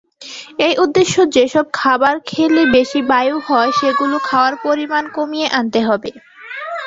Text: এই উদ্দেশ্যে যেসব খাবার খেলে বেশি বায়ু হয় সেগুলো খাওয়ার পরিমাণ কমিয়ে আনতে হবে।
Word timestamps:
এই 0.59 0.73
উদ্দেশ্যে 0.83 1.23
যেসব 1.35 1.65
খাবার 1.73 2.15
খেলে 2.29 2.63
বেশি 2.75 2.99
বায়ু 3.11 3.37
হয় 3.47 3.71
সেগুলো 3.79 4.15
খাওয়ার 4.27 4.53
পরিমাণ 4.65 5.03
কমিয়ে 5.15 5.47
আনতে 5.57 5.79
হবে। 5.87 6.11